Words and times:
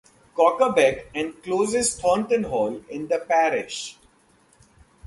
Cocker 0.33 0.71
Beck 0.73 1.11
encloses 1.13 1.99
Thornton 1.99 2.45
Hall 2.45 2.83
in 2.89 3.07
the 3.07 3.19
parish. 3.19 3.97